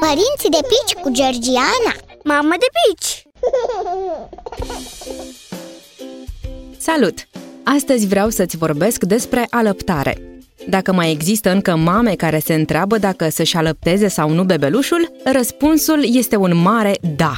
Părinții 0.00 0.50
de 0.50 0.58
pici 0.68 1.02
cu 1.02 1.10
Georgiana 1.10 1.92
Mamă 2.24 2.54
de 2.58 2.66
pici! 2.78 3.22
Salut! 6.78 7.28
Astăzi 7.64 8.06
vreau 8.06 8.28
să-ți 8.28 8.56
vorbesc 8.56 9.04
despre 9.04 9.46
alăptare. 9.50 10.42
Dacă 10.68 10.92
mai 10.92 11.10
există 11.10 11.50
încă 11.50 11.76
mame 11.76 12.14
care 12.14 12.38
se 12.38 12.54
întreabă 12.54 12.98
dacă 12.98 13.28
să-și 13.28 13.56
alăpteze 13.56 14.08
sau 14.08 14.30
nu 14.30 14.44
bebelușul, 14.44 15.12
răspunsul 15.24 16.16
este 16.16 16.36
un 16.36 16.56
mare 16.56 16.94
da. 17.16 17.32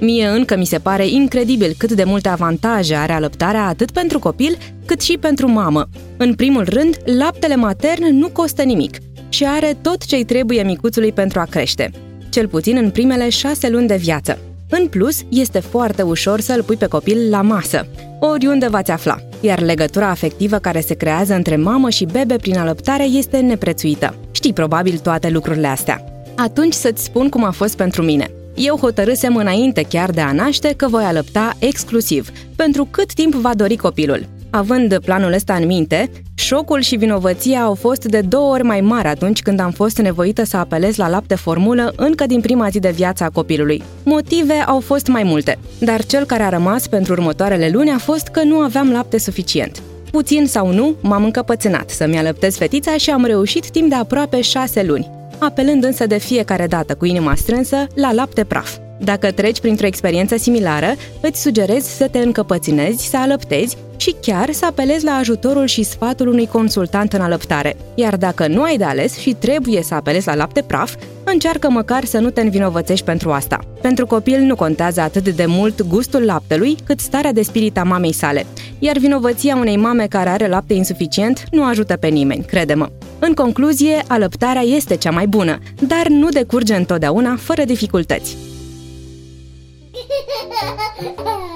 Mie 0.00 0.26
încă 0.26 0.56
mi 0.56 0.66
se 0.66 0.78
pare 0.78 1.06
incredibil 1.06 1.74
cât 1.78 1.92
de 1.92 2.04
multe 2.04 2.28
avantaje 2.28 2.94
are 2.94 3.12
alăptarea 3.12 3.66
atât 3.66 3.90
pentru 3.90 4.18
copil 4.18 4.58
cât 4.86 5.00
și 5.00 5.18
pentru 5.18 5.48
mamă. 5.48 5.88
În 6.16 6.34
primul 6.34 6.64
rând, 6.68 6.96
laptele 7.04 7.56
matern 7.56 8.04
nu 8.16 8.28
costă 8.28 8.62
nimic 8.62 8.96
și 9.28 9.44
are 9.44 9.76
tot 9.82 10.04
ce-i 10.04 10.24
trebuie 10.24 10.62
micuțului 10.62 11.12
pentru 11.12 11.40
a 11.40 11.44
crește, 11.44 11.90
cel 12.30 12.48
puțin 12.48 12.76
în 12.76 12.90
primele 12.90 13.28
șase 13.28 13.68
luni 13.68 13.86
de 13.86 13.96
viață. 13.96 14.38
În 14.70 14.86
plus, 14.86 15.20
este 15.28 15.60
foarte 15.60 16.02
ușor 16.02 16.40
să-l 16.40 16.62
pui 16.62 16.76
pe 16.76 16.86
copil 16.86 17.30
la 17.30 17.42
masă, 17.42 17.86
oriunde 18.20 18.68
v-ați 18.68 18.90
afla, 18.90 19.16
iar 19.40 19.60
legătura 19.60 20.08
afectivă 20.08 20.58
care 20.58 20.80
se 20.80 20.94
creează 20.94 21.34
între 21.34 21.56
mamă 21.56 21.90
și 21.90 22.04
bebe 22.04 22.36
prin 22.36 22.58
alăptare 22.58 23.04
este 23.04 23.38
neprețuită. 23.38 24.14
Știi 24.30 24.52
probabil 24.52 24.98
toate 24.98 25.28
lucrurile 25.28 25.66
astea. 25.66 26.04
Atunci 26.36 26.72
să-ți 26.72 27.04
spun 27.04 27.28
cum 27.28 27.44
a 27.44 27.50
fost 27.50 27.76
pentru 27.76 28.02
mine. 28.02 28.30
Eu 28.54 28.76
hotărâsem 28.76 29.36
înainte 29.36 29.82
chiar 29.88 30.10
de 30.10 30.20
a 30.20 30.32
naște 30.32 30.74
că 30.76 30.88
voi 30.88 31.04
alăpta 31.04 31.56
exclusiv, 31.58 32.30
pentru 32.56 32.88
cât 32.90 33.12
timp 33.12 33.34
va 33.34 33.54
dori 33.54 33.76
copilul. 33.76 34.26
Având 34.56 34.98
planul 34.98 35.32
ăsta 35.32 35.54
în 35.54 35.66
minte, 35.66 36.10
șocul 36.34 36.80
și 36.80 36.96
vinovăția 36.96 37.60
au 37.62 37.74
fost 37.74 38.04
de 38.04 38.20
două 38.20 38.52
ori 38.52 38.62
mai 38.62 38.80
mari 38.80 39.08
atunci 39.08 39.42
când 39.42 39.60
am 39.60 39.70
fost 39.70 39.98
nevoită 39.98 40.44
să 40.44 40.56
apelez 40.56 40.96
la 40.96 41.08
lapte 41.08 41.34
formulă 41.34 41.92
încă 41.96 42.26
din 42.26 42.40
prima 42.40 42.68
zi 42.68 42.78
de 42.78 42.90
viață 42.90 43.24
a 43.24 43.30
copilului. 43.30 43.82
Motive 44.02 44.52
au 44.52 44.80
fost 44.80 45.06
mai 45.06 45.22
multe, 45.22 45.58
dar 45.78 46.04
cel 46.04 46.24
care 46.24 46.42
a 46.42 46.48
rămas 46.48 46.86
pentru 46.86 47.12
următoarele 47.12 47.70
luni 47.72 47.90
a 47.90 47.98
fost 47.98 48.26
că 48.26 48.42
nu 48.42 48.56
aveam 48.56 48.90
lapte 48.90 49.18
suficient. 49.18 49.82
Puțin 50.10 50.46
sau 50.46 50.72
nu, 50.72 50.94
m-am 51.00 51.24
încăpățânat 51.24 51.90
să-mi 51.90 52.18
alăptez 52.18 52.56
fetița 52.56 52.96
și 52.96 53.10
am 53.10 53.24
reușit 53.24 53.70
timp 53.70 53.88
de 53.88 53.94
aproape 53.94 54.40
șase 54.40 54.82
luni, 54.82 55.10
apelând 55.38 55.84
însă 55.84 56.06
de 56.06 56.18
fiecare 56.18 56.66
dată 56.66 56.94
cu 56.94 57.04
inima 57.04 57.34
strânsă 57.34 57.86
la 57.94 58.12
lapte 58.12 58.44
praf. 58.44 58.76
Dacă 58.98 59.30
treci 59.30 59.60
printr-o 59.60 59.86
experiență 59.86 60.36
similară, 60.36 60.94
îți 61.20 61.42
sugerez 61.42 61.84
să 61.84 62.08
te 62.08 62.18
încăpățânezi, 62.18 63.08
să 63.08 63.16
alăptezi 63.16 63.76
și 64.06 64.14
chiar 64.20 64.52
să 64.52 64.66
apelezi 64.66 65.04
la 65.04 65.12
ajutorul 65.12 65.66
și 65.66 65.82
sfatul 65.82 66.28
unui 66.28 66.46
consultant 66.46 67.12
în 67.12 67.20
alăptare. 67.20 67.76
Iar 67.94 68.16
dacă 68.16 68.46
nu 68.46 68.62
ai 68.62 68.76
de 68.76 68.84
ales 68.84 69.18
și 69.18 69.32
trebuie 69.32 69.82
să 69.82 69.94
apelezi 69.94 70.26
la 70.26 70.34
lapte 70.34 70.62
praf, 70.62 70.94
încearcă 71.24 71.70
măcar 71.70 72.04
să 72.04 72.18
nu 72.18 72.30
te 72.30 72.40
învinovățești 72.40 73.04
pentru 73.04 73.30
asta. 73.30 73.58
Pentru 73.80 74.06
copil 74.06 74.40
nu 74.40 74.54
contează 74.54 75.00
atât 75.00 75.28
de 75.28 75.46
mult 75.46 75.82
gustul 75.82 76.24
laptelui, 76.24 76.76
cât 76.84 77.00
starea 77.00 77.32
de 77.32 77.42
spirit 77.42 77.78
a 77.78 77.82
mamei 77.82 78.12
sale. 78.12 78.46
Iar 78.78 78.98
vinovăția 78.98 79.56
unei 79.56 79.76
mame 79.76 80.06
care 80.06 80.28
are 80.28 80.48
lapte 80.48 80.74
insuficient 80.74 81.44
nu 81.50 81.64
ajută 81.64 81.96
pe 81.96 82.06
nimeni, 82.06 82.44
crede-mă. 82.44 82.88
În 83.18 83.34
concluzie, 83.34 84.04
alăptarea 84.06 84.62
este 84.62 84.96
cea 84.96 85.10
mai 85.10 85.26
bună, 85.26 85.58
dar 85.80 86.06
nu 86.08 86.28
decurge 86.28 86.74
întotdeauna 86.74 87.36
fără 87.36 87.64
dificultăți. 87.64 88.36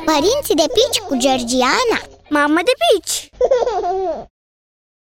Părinții 0.05 0.55
de 0.55 0.65
pici 0.75 1.01
cu 1.09 1.17
Georgiana 1.17 2.19
Mamă 2.31 2.61
de 2.65 2.73
pici! 2.79 3.31